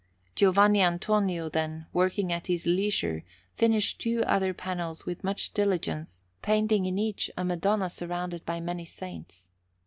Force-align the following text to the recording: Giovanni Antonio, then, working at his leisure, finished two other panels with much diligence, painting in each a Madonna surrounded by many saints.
Giovanni 0.33 0.81
Antonio, 0.81 1.47
then, 1.47 1.85
working 1.93 2.31
at 2.33 2.47
his 2.47 2.65
leisure, 2.65 3.23
finished 3.53 4.01
two 4.01 4.23
other 4.23 4.51
panels 4.51 5.05
with 5.05 5.23
much 5.23 5.53
diligence, 5.53 6.23
painting 6.41 6.87
in 6.87 6.97
each 6.97 7.29
a 7.37 7.45
Madonna 7.45 7.87
surrounded 7.87 8.43
by 8.43 8.59
many 8.61 8.83
saints. 8.85 9.47